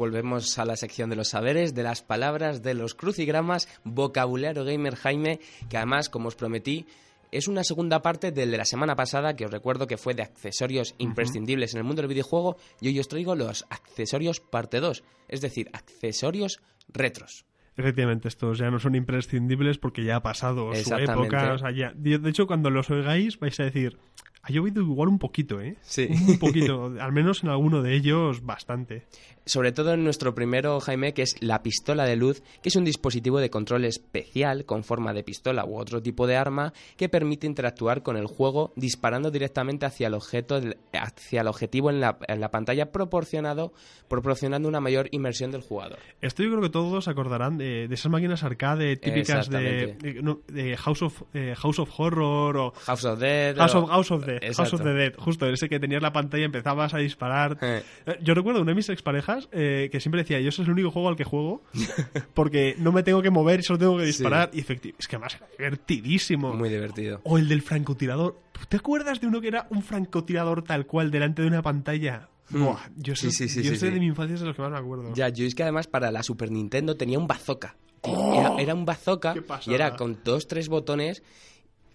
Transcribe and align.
volvemos 0.00 0.58
a 0.58 0.64
la 0.64 0.76
sección 0.76 1.10
de 1.10 1.16
los 1.16 1.28
saberes, 1.28 1.74
de 1.74 1.82
las 1.82 2.00
palabras, 2.00 2.62
de 2.62 2.72
los 2.72 2.94
crucigramas, 2.94 3.68
vocabulario 3.84 4.64
gamer 4.64 4.96
Jaime, 4.96 5.40
que 5.68 5.76
además, 5.76 6.08
como 6.08 6.28
os 6.28 6.36
prometí, 6.36 6.86
es 7.30 7.48
una 7.48 7.64
segunda 7.64 8.00
parte 8.00 8.32
del 8.32 8.50
de 8.50 8.56
la 8.56 8.64
semana 8.64 8.96
pasada, 8.96 9.36
que 9.36 9.44
os 9.44 9.50
recuerdo 9.50 9.86
que 9.86 9.98
fue 9.98 10.14
de 10.14 10.22
accesorios 10.22 10.94
imprescindibles 10.96 11.74
en 11.74 11.80
el 11.80 11.84
mundo 11.84 12.00
del 12.00 12.08
videojuego, 12.08 12.56
y 12.80 12.88
hoy 12.88 12.98
os 12.98 13.08
traigo 13.08 13.34
los 13.34 13.66
accesorios 13.68 14.40
parte 14.40 14.80
2, 14.80 15.04
es 15.28 15.42
decir, 15.42 15.68
accesorios 15.74 16.62
retros. 16.88 17.44
Efectivamente, 17.76 18.28
estos 18.28 18.56
ya 18.56 18.70
no 18.70 18.78
son 18.78 18.94
imprescindibles 18.94 19.76
porque 19.76 20.02
ya 20.02 20.16
ha 20.16 20.22
pasado 20.22 20.74
su 20.74 20.94
época. 20.94 21.52
O 21.52 21.58
sea, 21.58 21.72
ya, 21.72 21.92
de 21.94 22.30
hecho, 22.30 22.46
cuando 22.46 22.70
los 22.70 22.88
oigáis 22.88 23.38
vais 23.38 23.60
a 23.60 23.64
decir, 23.64 23.98
ha 24.42 24.52
llovido 24.52 24.82
igual 24.82 25.08
un 25.08 25.18
poquito, 25.18 25.60
¿eh? 25.60 25.76
Sí. 25.82 26.08
Un 26.28 26.38
poquito, 26.38 26.92
al 27.00 27.12
menos 27.12 27.42
en 27.42 27.50
alguno 27.50 27.82
de 27.82 27.94
ellos 27.94 28.44
bastante 28.44 29.06
sobre 29.50 29.72
todo 29.72 29.94
en 29.94 30.04
nuestro 30.04 30.34
primero, 30.34 30.78
Jaime, 30.80 31.12
que 31.12 31.22
es 31.22 31.34
la 31.40 31.62
pistola 31.62 32.04
de 32.04 32.14
luz, 32.14 32.42
que 32.62 32.68
es 32.68 32.76
un 32.76 32.84
dispositivo 32.84 33.40
de 33.40 33.50
control 33.50 33.84
especial 33.84 34.64
con 34.64 34.84
forma 34.84 35.12
de 35.12 35.24
pistola 35.24 35.64
u 35.64 35.76
otro 35.76 36.00
tipo 36.00 36.26
de 36.26 36.36
arma 36.36 36.72
que 36.96 37.08
permite 37.08 37.48
interactuar 37.48 38.02
con 38.02 38.16
el 38.16 38.26
juego 38.26 38.72
disparando 38.76 39.30
directamente 39.30 39.86
hacia 39.86 40.06
el 40.06 40.14
objeto, 40.14 40.60
hacia 40.92 41.40
el 41.40 41.48
objetivo 41.48 41.90
en 41.90 42.00
la, 42.00 42.18
en 42.28 42.40
la 42.40 42.50
pantalla 42.50 42.92
proporcionado, 42.92 43.72
proporcionando 44.08 44.68
una 44.68 44.80
mayor 44.80 45.08
inmersión 45.10 45.50
del 45.50 45.62
jugador. 45.62 45.98
Esto 46.20 46.44
yo 46.44 46.50
creo 46.50 46.62
que 46.62 46.70
todos 46.70 47.08
acordarán 47.08 47.58
de, 47.58 47.84
esas 47.84 48.12
máquinas 48.12 48.44
arcade 48.44 48.96
típicas 48.96 49.48
de, 49.50 50.76
House 50.78 51.02
of 51.02 51.22
eh, 51.34 51.54
House 51.56 51.78
of 51.80 51.90
Horror 51.98 52.56
o 52.56 52.70
House 52.72 53.04
of 53.04 53.18
Dead 53.18 53.56
House, 53.56 53.74
of, 53.74 53.88
House 53.88 54.10
of 54.10 54.24
Dead, 54.32 54.54
House 54.54 54.72
of 54.74 54.82
the 54.82 54.92
Dead, 54.92 55.14
justo 55.16 55.46
ese 55.46 55.68
que 55.68 55.80
tenías 55.80 56.02
la 56.02 56.12
pantalla 56.12 56.42
y 56.42 56.44
empezabas 56.44 56.94
a 56.94 56.98
disparar. 56.98 57.58
Eh. 57.60 57.82
Eh, 58.06 58.18
yo 58.22 58.34
recuerdo 58.34 58.60
una 58.60 58.70
de 58.70 58.74
mis 58.74 58.88
exparejas 58.88 59.48
eh, 59.52 59.88
que 59.90 60.00
siempre 60.00 60.22
decía, 60.22 60.40
yo 60.40 60.48
ese 60.48 60.62
es 60.62 60.68
el 60.68 60.72
único 60.72 60.90
juego 60.90 61.08
al 61.08 61.16
que 61.16 61.24
juego 61.24 61.62
porque 62.34 62.74
no 62.78 62.92
me 62.92 63.02
tengo 63.02 63.22
que 63.22 63.30
mover 63.30 63.60
y 63.60 63.62
solo 63.62 63.78
tengo 63.78 63.98
que 63.98 64.04
disparar. 64.04 64.50
Y 64.52 64.60
efectivamente, 64.60 65.02
es 65.02 65.08
que 65.08 65.16
además 65.16 65.36
era 65.36 65.48
divertidísimo. 65.56 66.54
Muy 66.54 66.68
divertido. 66.68 67.20
O 67.24 67.38
el 67.38 67.48
del 67.48 67.62
francotirador. 67.62 68.38
¿Te 68.68 68.76
acuerdas 68.76 69.20
de 69.20 69.26
uno 69.26 69.40
que 69.40 69.48
era 69.48 69.66
un 69.70 69.82
francotirador 69.82 70.62
tal 70.62 70.86
cual 70.86 71.10
delante 71.10 71.42
de 71.42 71.48
una 71.48 71.62
pantalla? 71.62 72.28
Hmm. 72.50 72.66
yo 72.96 73.14
sé, 73.14 73.30
de 73.30 74.00
mi 74.00 74.06
infancia 74.06 74.34
es 74.34 74.40
de 74.40 74.46
los 74.46 74.56
que 74.56 74.62
más 74.62 74.72
me 74.72 74.78
acuerdo. 74.78 75.14
Ya, 75.14 75.28
yo 75.28 75.46
es 75.46 75.54
que 75.54 75.62
además 75.62 75.86
para 75.86 76.10
la 76.10 76.22
Super 76.24 76.50
Nintendo 76.50 76.96
tenía 76.96 77.18
un 77.18 77.28
bazooka. 77.28 77.76
Era, 78.02 78.54
era, 78.58 78.74
un 78.74 78.84
bazooka 78.84 79.34
y 79.66 79.74
era 79.74 79.94
con 79.94 80.18
dos, 80.24 80.48
tres 80.48 80.68
botones 80.68 81.22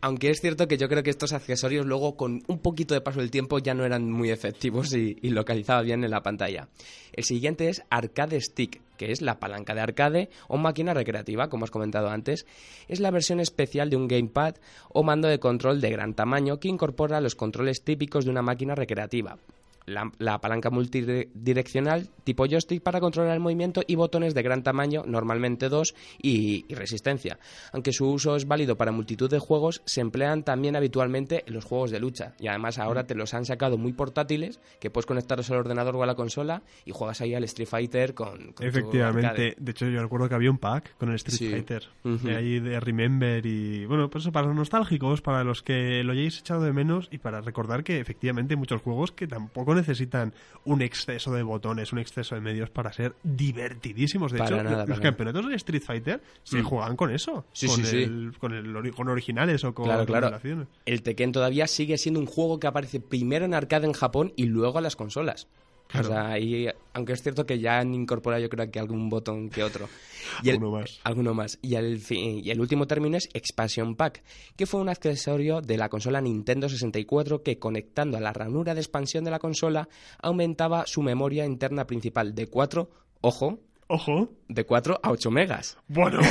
aunque 0.02 0.30
es 0.30 0.42
cierto 0.42 0.68
que 0.68 0.78
yo 0.78 0.88
creo 0.88 1.04
que 1.04 1.10
estos 1.10 1.34
accesorios 1.34 1.86
luego 1.86 2.16
con 2.16 2.44
un 2.48 2.60
poquito 2.60 2.94
de 2.94 3.02
paso 3.02 3.20
del 3.20 3.32
tiempo 3.32 3.60
ya 3.60 3.74
no 3.74 3.86
eran 3.86 4.12
muy 4.12 4.30
efectivos 4.32 4.94
y, 4.94 5.18
y 5.22 5.30
localizaba 5.30 5.82
bien 5.82 6.04
en 6.04 6.12
la 6.12 6.24
pantalla. 6.24 6.68
El 7.14 7.24
siguiente 7.24 7.70
es 7.70 7.84
Arcade 7.90 8.40
Stick, 8.42 8.82
que 8.98 9.12
es 9.12 9.22
la 9.22 9.40
palanca 9.40 9.74
de 9.74 9.82
arcade 9.82 10.30
o 10.48 10.58
máquina 10.58 10.94
recreativa, 10.94 11.50
como 11.50 11.66
has 11.66 11.72
comentado 11.72 12.10
antes. 12.10 12.46
Es 12.88 13.00
la 13.00 13.12
versión 13.12 13.40
especial 13.40 13.90
de 13.90 13.98
un 13.98 14.08
gamepad 14.08 14.56
o 14.90 15.04
mando 15.04 15.28
de 15.28 15.40
control 15.40 15.82
de 15.82 15.92
gran 15.92 16.14
tamaño 16.14 16.60
que 16.60 16.68
incorpora 16.68 17.22
los 17.22 17.36
controles 17.36 17.84
típicos 17.84 18.26
de 18.26 18.32
una 18.32 18.42
máquina 18.42 18.76
recreativa 18.76 19.38
la, 19.86 20.40
palanca 20.40 20.70
multidireccional 20.70 22.10
tipo 22.24 22.46
joystick 22.46 22.82
para 22.82 23.00
controlar 23.00 23.34
el 23.34 23.40
movimiento 23.40 23.82
y 23.86 23.96
botones 23.96 24.34
de 24.34 24.42
gran 24.42 24.64
tamaño, 24.64 25.04
normalmente 25.06 25.70
dos, 25.70 25.96
y, 26.22 26.66
resistencia. 26.74 27.40
Aunque 27.72 27.94
su 27.94 28.10
uso 28.10 28.36
es 28.36 28.48
válido 28.48 28.76
para 28.76 28.92
multitud 28.92 29.30
de 29.30 29.40
juegos, 29.40 29.82
se 29.86 30.02
emplean 30.02 30.44
también 30.44 30.76
habitualmente 30.76 31.44
en 31.48 31.54
los 31.54 31.66
juegos 31.66 31.92
de 31.92 32.00
lucha. 32.00 32.34
Y 32.40 32.48
además 32.48 32.80
ahora 32.80 33.04
mm. 33.04 33.08
te 33.08 33.16
los 33.16 33.34
han 33.34 33.46
sacado 33.46 33.78
muy 33.78 33.94
portátiles, 33.94 34.60
que 34.80 34.90
puedes 34.90 35.06
conectarlos 35.06 35.50
al 35.52 35.58
ordenador 35.58 35.96
o 35.96 36.04
a 36.04 36.06
la 36.06 36.16
consola 36.16 36.64
y 36.86 36.92
juegas 36.92 37.22
ahí 37.22 37.34
al 37.36 37.44
Street 37.44 37.68
Fighter 37.68 38.14
con... 38.14 38.54
Efectivamente. 38.60 39.56
De 39.58 39.72
hecho, 39.72 39.88
yo 39.88 40.02
recuerdo 40.02 40.28
que 40.30 40.36
había 40.36 40.52
un 40.52 40.58
pack 40.58 40.98
con 40.98 41.10
el 41.10 41.16
Street 41.16 41.52
Fighter. 41.52 41.84
de 42.04 42.36
ahí 42.36 42.60
de 42.60 42.80
Remember 42.80 43.46
y... 43.46 43.86
Bueno, 43.86 44.10
pues 44.10 44.28
para 44.30 44.48
los 44.48 44.56
nostálgicos, 44.56 45.22
para 45.22 45.44
los 45.44 45.62
que 45.62 46.04
lo 46.04 46.14
hayáis 46.14 46.40
echado 46.40 46.62
de 46.62 46.74
menos 46.74 47.08
y 47.12 47.20
para 47.20 47.42
recordar 47.42 47.84
que 47.84 48.00
efectivamente 48.00 48.56
muchos 48.56 48.82
juegos 48.82 49.12
que 49.12 49.28
tampoco 49.28 49.75
necesitan 49.76 50.34
un 50.66 50.82
exceso 50.82 51.34
de 51.34 51.44
botones, 51.44 51.94
un 51.94 52.00
exceso 52.00 52.36
de 52.36 52.42
medios 52.42 52.70
para 52.70 52.92
ser 52.92 53.16
divertidísimos. 53.24 54.32
De 54.32 54.40
hecho, 54.40 54.62
los 54.62 55.00
campeonatos 55.00 55.48
de 55.48 55.56
Street 55.56 55.84
Fighter 55.84 56.22
se 56.44 56.62
mm. 56.62 56.64
juegan 56.64 56.96
con 56.96 57.12
eso. 57.12 57.46
con, 57.68 57.86
el, 57.86 58.34
con, 58.40 58.54
el, 58.54 58.94
con 58.94 59.10
originales 59.10 59.64
o 59.64 59.74
con 59.74 59.86
claro, 59.86 60.06
claro. 60.06 60.40
El 60.86 61.04
Tekken 61.04 61.32
todavía 61.32 61.68
sigue 61.68 61.98
siendo 61.98 62.20
un 62.20 62.26
juego 62.26 62.60
que 62.60 62.68
aparece 62.68 63.00
primero 63.00 63.46
en 63.46 63.54
arcade 63.54 63.86
en 63.86 63.94
Japón 63.94 64.34
y 64.36 64.46
luego 64.46 64.80
a 64.80 64.82
las 64.82 64.96
consolas. 64.96 65.48
O 65.94 66.04
sea, 66.04 66.38
y, 66.40 66.68
aunque 66.94 67.14
es 67.14 67.22
cierto 67.22 67.46
que 67.46 67.60
ya 67.60 67.80
han 67.80 67.94
incorporado 67.94 68.42
yo 68.42 68.50
creo 68.50 68.70
que 68.70 68.80
algún 68.80 69.10
botón 69.10 69.50
que 69.50 69.64
otro. 69.64 69.88
Y 70.42 70.50
alguno 70.50 70.72
más. 70.72 71.00
Alguno 71.04 71.34
más. 71.36 71.60
Y 71.62 71.76
el, 71.76 72.02
y 72.10 72.50
el 72.50 72.60
último 72.60 72.88
término 72.88 73.16
es 73.16 73.30
Expansion 73.34 73.96
Pack, 73.96 74.24
que 74.56 74.66
fue 74.66 74.82
un 74.82 74.90
accesorio 74.90 75.62
de 75.62 75.78
la 75.78 75.88
consola 75.88 76.20
Nintendo 76.20 76.68
64 76.68 77.44
que 77.44 77.60
conectando 77.60 78.18
a 78.18 78.20
la 78.20 78.34
ranura 78.34 78.74
de 78.74 78.82
expansión 78.82 79.24
de 79.24 79.30
la 79.30 79.38
consola 79.38 79.88
aumentaba 80.20 80.88
su 80.88 81.04
memoria 81.04 81.46
interna 81.46 81.86
principal 81.86 82.34
de 82.34 82.48
4, 82.48 82.90
ojo, 83.22 83.60
ojo, 83.86 84.34
de 84.48 84.66
4 84.66 85.00
a 85.04 85.12
8 85.12 85.30
megas. 85.30 85.78
Bueno. 85.88 86.20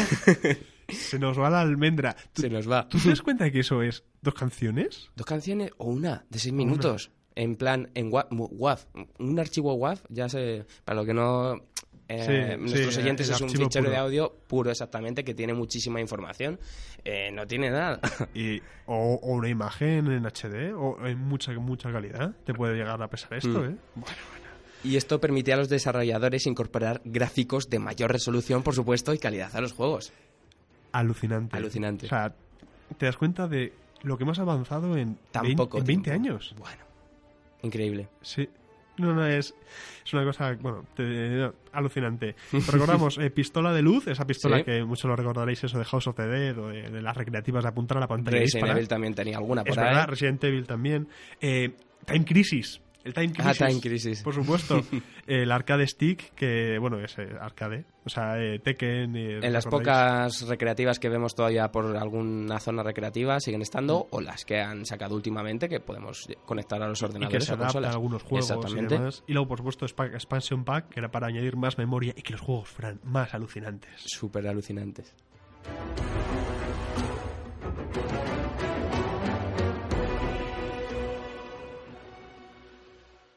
Se 0.88 1.18
nos 1.18 1.38
va 1.38 1.50
la 1.50 1.60
almendra. 1.60 2.16
Se 2.34 2.50
nos 2.50 2.70
va. 2.70 2.88
¿Tú 2.88 2.98
te 2.98 3.08
das 3.08 3.22
cuenta 3.22 3.44
de 3.44 3.52
que 3.52 3.60
eso 3.60 3.82
es 3.82 4.04
dos 4.20 4.34
canciones? 4.34 5.10
¿Dos 5.16 5.26
canciones 5.26 5.70
o 5.78 5.86
una 5.86 6.26
de 6.28 6.38
seis 6.38 6.52
minutos? 6.52 7.10
En 7.36 7.56
plan 7.56 7.90
en 7.94 8.10
WAV, 8.12 8.78
un 9.18 9.38
archivo 9.38 9.74
WAV, 9.74 9.98
ya 10.08 10.28
sé, 10.28 10.66
para 10.84 11.00
lo 11.00 11.06
que 11.06 11.14
no 11.14 11.60
eh, 12.08 12.56
nuestros 12.58 12.98
oyentes 12.98 13.30
es 13.30 13.40
un 13.40 13.48
fichero 13.48 13.88
de 13.88 13.96
audio 13.96 14.30
puro 14.46 14.70
exactamente 14.70 15.24
que 15.24 15.34
tiene 15.34 15.54
muchísima 15.54 16.00
información. 16.00 16.58
Eh, 17.04 17.30
no 17.32 17.46
tiene 17.46 17.70
nada. 17.70 18.00
Y, 18.34 18.60
o, 18.86 19.18
una 19.22 19.48
imagen 19.48 20.10
en 20.10 20.24
HD 20.24 20.74
o 20.74 20.98
en 21.06 21.18
mucha 21.18 21.52
mucha 21.52 21.92
calidad 21.92 22.34
te 22.44 22.52
puede 22.52 22.74
llegar 22.74 23.00
a 23.00 23.08
pesar 23.08 23.34
esto 23.34 23.60
mm. 23.60 23.64
¿eh? 23.64 23.76
bueno, 23.94 24.16
y 24.82 24.96
esto 24.96 25.20
permite 25.20 25.52
a 25.52 25.56
los 25.56 25.68
desarrolladores 25.68 26.46
incorporar 26.46 27.00
gráficos 27.04 27.70
de 27.70 27.78
mayor 27.78 28.10
resolución 28.10 28.62
por 28.62 28.74
supuesto 28.74 29.14
y 29.14 29.18
calidad 29.18 29.54
a 29.54 29.60
los 29.60 29.72
juegos. 29.72 30.12
Alucinante. 30.92 31.56
Alucinante. 31.56 32.06
O 32.06 32.08
sea 32.08 32.34
te 32.98 33.06
das 33.06 33.16
cuenta 33.16 33.46
de 33.46 33.72
lo 34.02 34.16
que 34.16 34.24
hemos 34.24 34.38
avanzado 34.38 34.96
en, 34.96 35.16
Tan 35.30 35.44
20 35.44 36.10
años 36.10 36.54
bueno 36.58 36.82
Increíble. 37.64 38.08
Sí. 38.22 38.48
No, 38.96 39.12
no, 39.12 39.26
es, 39.26 39.52
es 40.04 40.12
una 40.12 40.24
cosa, 40.24 40.56
bueno, 40.60 40.84
alucinante. 41.72 42.36
Recordamos, 42.52 43.18
eh, 43.18 43.30
pistola 43.30 43.72
de 43.72 43.82
luz, 43.82 44.06
esa 44.06 44.24
pistola 44.24 44.62
que 44.62 44.84
muchos 44.84 45.08
lo 45.08 45.16
recordaréis, 45.16 45.64
eso 45.64 45.78
de 45.78 45.84
House 45.84 46.06
of 46.06 46.14
the 46.14 46.26
Dead 46.26 46.56
o 46.56 46.68
de, 46.68 47.02
las 47.02 47.16
recreativas 47.16 47.64
de 47.64 47.70
apuntar 47.70 47.96
a 47.96 48.00
la 48.00 48.06
pantalla. 48.06 48.38
Resident 48.38 48.70
Evil 48.70 48.86
también 48.86 49.14
tenía 49.14 49.38
alguna 49.38 49.64
por 49.64 49.70
es 49.70 49.76
verdad, 49.76 50.06
Resident 50.06 50.44
Evil 50.44 50.66
también. 50.66 51.08
Eh, 51.40 51.72
Time 52.06 52.24
Crisis, 52.24 52.80
el 53.04 53.12
Time 53.12 53.32
ah, 53.38 53.42
Crisis. 53.42 53.58
Time 53.58 53.80
Crisis. 53.80 54.22
Por 54.22 54.34
supuesto. 54.34 54.82
el 55.26 55.52
arcade 55.52 55.86
stick, 55.86 56.34
que, 56.34 56.78
bueno, 56.78 56.98
es 56.98 57.18
eh, 57.18 57.28
arcade. 57.38 57.84
O 58.04 58.08
sea, 58.08 58.38
eh, 58.38 58.58
Tekken. 58.58 59.14
en 59.16 59.52
las 59.52 59.66
pocas 59.66 60.46
recreativas 60.48 60.98
que 60.98 61.08
vemos 61.08 61.34
todavía 61.34 61.70
por 61.70 61.96
alguna 61.96 62.58
zona 62.60 62.82
recreativa 62.82 63.40
siguen 63.40 63.62
estando, 63.62 64.00
mm. 64.10 64.16
o 64.16 64.20
las 64.20 64.44
que 64.44 64.60
han 64.60 64.86
sacado 64.86 65.14
últimamente, 65.14 65.68
que 65.68 65.80
podemos 65.80 66.28
conectar 66.46 66.82
a 66.82 66.88
los 66.88 67.02
ordenadores. 67.02 67.44
Y 67.44 67.46
que 67.50 67.56
se 67.56 67.86
a 67.86 67.90
algunos 67.90 68.22
juegos 68.22 68.50
Exactamente. 68.50 68.96
y 69.26 69.32
Y 69.32 69.34
luego, 69.34 69.48
por 69.48 69.58
supuesto, 69.58 69.84
Expansion 69.86 70.64
Pack, 70.64 70.88
que 70.88 71.00
era 71.00 71.10
para 71.10 71.26
añadir 71.26 71.56
más 71.56 71.76
memoria 71.76 72.14
y 72.16 72.22
que 72.22 72.32
los 72.32 72.40
juegos 72.40 72.68
fueran 72.68 73.00
más 73.04 73.34
alucinantes. 73.34 73.90
Súper 73.96 74.46
alucinantes. 74.48 75.14